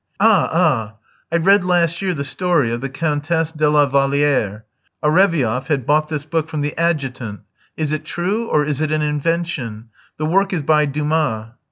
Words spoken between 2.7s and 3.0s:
of the